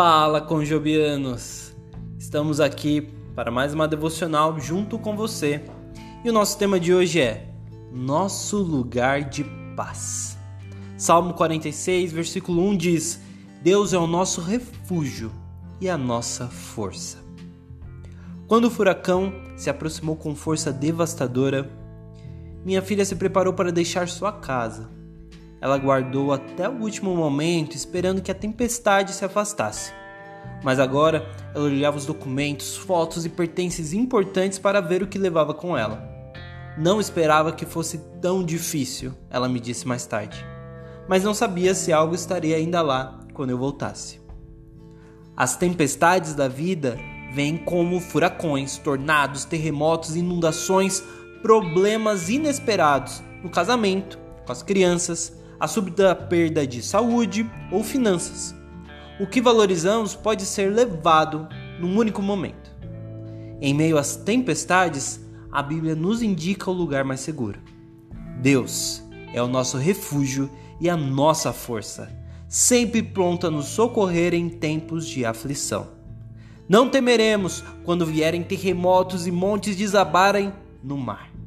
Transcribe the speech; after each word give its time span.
Fala, 0.00 0.40
conjobianos! 0.40 1.74
Estamos 2.16 2.60
aqui 2.60 3.00
para 3.34 3.50
mais 3.50 3.74
uma 3.74 3.88
devocional 3.88 4.60
junto 4.60 4.96
com 4.96 5.16
você. 5.16 5.64
E 6.24 6.30
o 6.30 6.32
nosso 6.32 6.56
tema 6.56 6.78
de 6.78 6.94
hoje 6.94 7.20
é 7.20 7.52
Nosso 7.92 8.58
lugar 8.58 9.24
de 9.24 9.42
paz. 9.74 10.38
Salmo 10.96 11.34
46, 11.34 12.12
versículo 12.12 12.64
1 12.68 12.76
diz: 12.76 13.20
Deus 13.60 13.92
é 13.92 13.98
o 13.98 14.06
nosso 14.06 14.40
refúgio 14.40 15.32
e 15.80 15.90
a 15.90 15.98
nossa 15.98 16.46
força. 16.46 17.18
Quando 18.46 18.66
o 18.66 18.70
furacão 18.70 19.32
se 19.56 19.68
aproximou 19.68 20.14
com 20.14 20.32
força 20.32 20.72
devastadora, 20.72 21.68
minha 22.64 22.82
filha 22.82 23.04
se 23.04 23.16
preparou 23.16 23.52
para 23.52 23.72
deixar 23.72 24.06
sua 24.06 24.30
casa 24.30 24.96
ela 25.60 25.78
guardou 25.78 26.32
até 26.32 26.68
o 26.68 26.80
último 26.80 27.14
momento, 27.14 27.74
esperando 27.74 28.22
que 28.22 28.30
a 28.30 28.34
tempestade 28.34 29.12
se 29.12 29.24
afastasse. 29.24 29.92
Mas 30.62 30.78
agora 30.78 31.28
ela 31.54 31.64
olhava 31.64 31.96
os 31.96 32.06
documentos, 32.06 32.76
fotos 32.76 33.24
e 33.24 33.28
pertences 33.28 33.92
importantes 33.92 34.58
para 34.58 34.80
ver 34.80 35.02
o 35.02 35.06
que 35.06 35.18
levava 35.18 35.54
com 35.54 35.76
ela. 35.76 36.08
Não 36.76 37.00
esperava 37.00 37.52
que 37.52 37.66
fosse 37.66 37.98
tão 38.20 38.44
difícil, 38.44 39.12
ela 39.30 39.48
me 39.48 39.58
disse 39.58 39.86
mais 39.86 40.06
tarde. 40.06 40.44
Mas 41.08 41.24
não 41.24 41.34
sabia 41.34 41.74
se 41.74 41.92
algo 41.92 42.14
estaria 42.14 42.56
ainda 42.56 42.82
lá 42.82 43.18
quando 43.34 43.50
eu 43.50 43.58
voltasse. 43.58 44.20
As 45.36 45.56
tempestades 45.56 46.34
da 46.34 46.48
vida 46.48 46.98
vêm 47.32 47.56
como 47.56 48.00
furacões, 48.00 48.78
tornados, 48.78 49.44
terremotos, 49.44 50.16
inundações, 50.16 51.02
problemas 51.42 52.28
inesperados 52.28 53.22
no 53.42 53.48
casamento, 53.48 54.18
com 54.44 54.52
as 54.52 54.62
crianças, 54.62 55.37
a 55.58 55.66
súbita 55.66 56.14
perda 56.14 56.66
de 56.66 56.82
saúde 56.82 57.48
ou 57.72 57.82
finanças. 57.82 58.54
O 59.20 59.26
que 59.26 59.40
valorizamos 59.40 60.14
pode 60.14 60.44
ser 60.44 60.72
levado 60.72 61.48
num 61.80 61.96
único 61.96 62.22
momento. 62.22 62.70
Em 63.60 63.74
meio 63.74 63.98
às 63.98 64.14
tempestades, 64.14 65.20
a 65.50 65.62
Bíblia 65.62 65.96
nos 65.96 66.22
indica 66.22 66.70
o 66.70 66.74
lugar 66.74 67.04
mais 67.04 67.20
seguro. 67.20 67.60
Deus 68.40 69.02
é 69.34 69.42
o 69.42 69.48
nosso 69.48 69.76
refúgio 69.76 70.48
e 70.80 70.88
a 70.88 70.96
nossa 70.96 71.52
força, 71.52 72.08
sempre 72.48 73.02
pronta 73.02 73.48
a 73.48 73.50
nos 73.50 73.66
socorrer 73.66 74.32
em 74.32 74.48
tempos 74.48 75.06
de 75.06 75.24
aflição. 75.24 75.88
Não 76.68 76.88
temeremos 76.88 77.64
quando 77.84 78.06
vierem 78.06 78.42
terremotos 78.42 79.26
e 79.26 79.32
montes 79.32 79.74
desabarem 79.74 80.52
no 80.82 80.96
mar. 80.96 81.37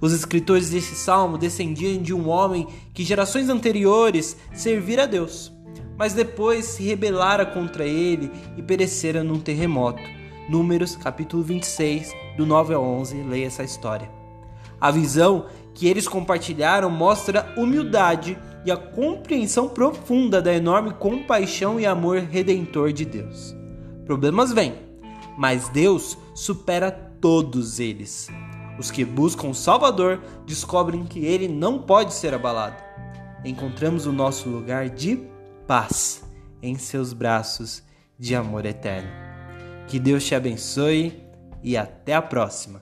Os 0.00 0.12
escritores 0.12 0.70
desse 0.70 0.94
salmo 0.94 1.38
descendiam 1.38 2.02
de 2.02 2.14
um 2.14 2.28
homem 2.28 2.66
que 2.94 3.04
gerações 3.04 3.48
anteriores 3.48 4.36
servira 4.52 5.02
a 5.02 5.06
Deus, 5.06 5.52
mas 5.96 6.14
depois 6.14 6.64
se 6.64 6.82
rebelara 6.82 7.44
contra 7.44 7.84
ele 7.84 8.30
e 8.56 8.62
perecera 8.62 9.22
num 9.22 9.38
terremoto. 9.38 10.02
Números 10.48 10.96
capítulo 10.96 11.42
26, 11.42 12.12
do 12.36 12.46
9 12.46 12.74
ao 12.74 12.82
11, 12.82 13.22
leia 13.22 13.46
essa 13.46 13.62
história. 13.62 14.10
A 14.80 14.90
visão 14.90 15.46
que 15.74 15.86
eles 15.86 16.08
compartilharam 16.08 16.90
mostra 16.90 17.54
humildade 17.56 18.36
e 18.64 18.70
a 18.70 18.76
compreensão 18.76 19.68
profunda 19.68 20.40
da 20.42 20.54
enorme 20.54 20.92
compaixão 20.94 21.78
e 21.78 21.86
amor 21.86 22.18
redentor 22.18 22.92
de 22.92 23.04
Deus. 23.04 23.54
Problemas 24.04 24.52
vêm, 24.52 24.74
mas 25.38 25.68
Deus 25.68 26.18
supera 26.34 26.90
todos 26.90 27.78
eles. 27.78 28.28
Os 28.80 28.90
que 28.90 29.04
buscam 29.04 29.48
o 29.48 29.54
Salvador 29.54 30.22
descobrem 30.46 31.04
que 31.04 31.22
ele 31.22 31.46
não 31.46 31.78
pode 31.78 32.14
ser 32.14 32.32
abalado. 32.32 32.82
Encontramos 33.44 34.06
o 34.06 34.12
nosso 34.12 34.48
lugar 34.48 34.88
de 34.88 35.20
paz 35.66 36.24
em 36.62 36.78
seus 36.78 37.12
braços 37.12 37.82
de 38.18 38.34
amor 38.34 38.64
eterno. 38.64 39.10
Que 39.86 39.98
Deus 39.98 40.24
te 40.24 40.34
abençoe 40.34 41.22
e 41.62 41.76
até 41.76 42.14
a 42.14 42.22
próxima. 42.22 42.80